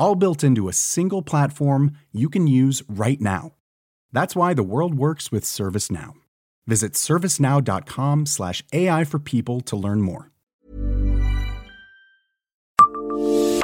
all 0.00 0.16
built 0.16 0.42
into 0.42 0.68
a 0.68 0.72
single 0.72 1.22
platform 1.22 1.92
you 2.10 2.28
can 2.28 2.48
use 2.48 2.82
right 2.88 3.20
now. 3.20 3.52
That's 4.12 4.34
why 4.34 4.54
the 4.54 4.64
world 4.64 4.96
works 4.96 5.30
with 5.30 5.44
ServiceNow. 5.44 6.14
Visit 6.66 6.94
servicenow.com/slash 6.94 8.64
AI 8.72 9.04
for 9.04 9.20
people 9.20 9.60
to 9.60 9.76
learn 9.76 10.00
more. 10.00 10.30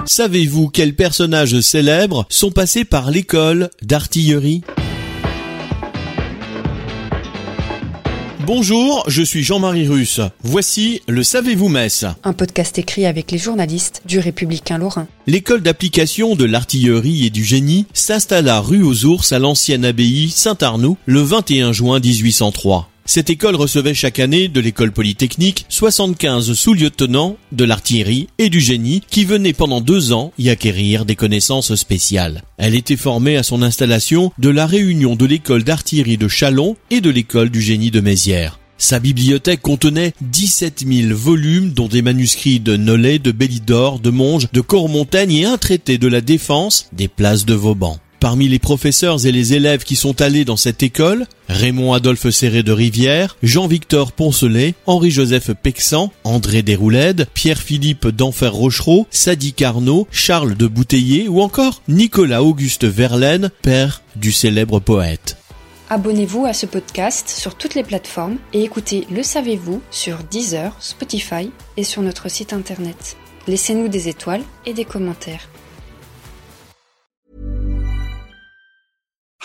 Savez-vous 0.06 0.68
quels 0.68 0.94
personnages 0.94 1.60
célèbres 1.60 2.26
sont 2.28 2.52
passés 2.52 2.84
par 2.84 3.10
l'école 3.10 3.70
d'artillerie? 3.82 4.62
Bonjour, 8.46 9.02
je 9.08 9.24
suis 9.24 9.42
Jean-Marie 9.42 9.88
Russe. 9.88 10.20
Voici 10.44 11.02
le 11.08 11.24
Savez-vous 11.24 11.68
Metz 11.68 12.04
Un 12.22 12.32
podcast 12.32 12.78
écrit 12.78 13.04
avec 13.04 13.32
les 13.32 13.38
journalistes 13.38 14.02
du 14.06 14.20
Républicain 14.20 14.78
Lorrain. 14.78 15.08
L'école 15.26 15.62
d'application 15.62 16.36
de 16.36 16.44
l'artillerie 16.44 17.26
et 17.26 17.30
du 17.30 17.42
génie 17.42 17.86
s'installa 17.92 18.60
rue 18.60 18.84
aux 18.84 19.04
Ours 19.04 19.32
à 19.32 19.40
l'ancienne 19.40 19.84
abbaye 19.84 20.30
Saint-Arnoux 20.30 20.96
le 21.06 21.22
21 21.22 21.72
juin 21.72 21.98
1803. 21.98 22.88
Cette 23.08 23.30
école 23.30 23.54
recevait 23.54 23.94
chaque 23.94 24.18
année 24.18 24.48
de 24.48 24.60
l'école 24.60 24.90
polytechnique 24.90 25.64
75 25.68 26.52
sous-lieutenants 26.54 27.36
de 27.52 27.64
l'artillerie 27.64 28.26
et 28.38 28.50
du 28.50 28.58
génie 28.58 29.00
qui 29.08 29.24
venaient 29.24 29.52
pendant 29.52 29.80
deux 29.80 30.12
ans 30.12 30.32
y 30.38 30.50
acquérir 30.50 31.04
des 31.04 31.14
connaissances 31.14 31.72
spéciales. 31.76 32.42
Elle 32.58 32.74
était 32.74 32.96
formée 32.96 33.36
à 33.36 33.44
son 33.44 33.62
installation 33.62 34.32
de 34.38 34.48
la 34.48 34.66
réunion 34.66 35.14
de 35.14 35.24
l'école 35.24 35.62
d'artillerie 35.62 36.18
de 36.18 36.26
Chalon 36.26 36.76
et 36.90 37.00
de 37.00 37.08
l'école 37.10 37.50
du 37.50 37.62
génie 37.62 37.92
de 37.92 38.00
Mézières. 38.00 38.58
Sa 38.78 38.98
bibliothèque 38.98 39.62
contenait 39.62 40.12
17 40.20 40.84
000 40.86 41.16
volumes 41.16 41.70
dont 41.70 41.88
des 41.88 42.02
manuscrits 42.02 42.60
de 42.60 42.76
Nollet, 42.76 43.20
de 43.20 43.30
Bélidor, 43.30 44.00
de 44.00 44.10
Monge, 44.10 44.48
de 44.52 44.60
Cormontaigne 44.60 45.32
et 45.32 45.44
un 45.46 45.56
traité 45.56 45.96
de 45.96 46.08
la 46.08 46.20
défense 46.20 46.88
des 46.92 47.08
places 47.08 47.46
de 47.46 47.54
Vauban. 47.54 47.98
Parmi 48.26 48.48
les 48.48 48.58
professeurs 48.58 49.24
et 49.24 49.30
les 49.30 49.54
élèves 49.54 49.84
qui 49.84 49.94
sont 49.94 50.20
allés 50.20 50.44
dans 50.44 50.56
cette 50.56 50.82
école, 50.82 51.28
Raymond 51.48 51.92
Adolphe 51.92 52.30
Serré 52.30 52.64
de 52.64 52.72
Rivière, 52.72 53.36
Jean-Victor 53.44 54.10
Poncelet, 54.10 54.74
Henri-Joseph 54.86 55.52
Pexan, 55.52 56.12
André 56.24 56.62
Desrouledes, 56.62 57.28
Pierre-Philippe 57.34 58.08
d'Enfer 58.08 58.52
Rochereau, 58.52 59.06
Sadi 59.12 59.52
Carnot, 59.52 60.08
Charles 60.10 60.56
de 60.56 60.66
Bouteiller 60.66 61.28
ou 61.28 61.40
encore 61.40 61.82
Nicolas 61.86 62.42
Auguste 62.42 62.84
Verlaine, 62.84 63.52
père 63.62 64.02
du 64.16 64.32
célèbre 64.32 64.80
poète. 64.80 65.36
Abonnez-vous 65.88 66.46
à 66.46 66.52
ce 66.52 66.66
podcast 66.66 67.28
sur 67.28 67.54
toutes 67.54 67.76
les 67.76 67.84
plateformes 67.84 68.38
et 68.52 68.64
écoutez 68.64 69.06
Le 69.08 69.22
Savez-vous 69.22 69.82
sur 69.92 70.18
Deezer, 70.32 70.76
Spotify 70.80 71.52
et 71.76 71.84
sur 71.84 72.02
notre 72.02 72.28
site 72.28 72.52
internet. 72.52 73.16
Laissez-nous 73.46 73.86
des 73.86 74.08
étoiles 74.08 74.42
et 74.66 74.74
des 74.74 74.84
commentaires. 74.84 75.48